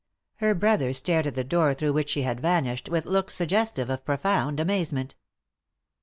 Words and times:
Her 0.37 0.55
brother 0.55 0.93
stared 0.93 1.27
at 1.27 1.35
the 1.35 1.43
door 1.43 1.75
through 1.75 1.93
which 1.93 2.09
she 2.09 2.23
had 2.23 2.39
vanished 2.39 2.89
with 2.89 3.05
looks 3.05 3.35
suggestive 3.35 3.87
of 3.91 4.03
profound 4.03 4.59
amazement. 4.59 5.13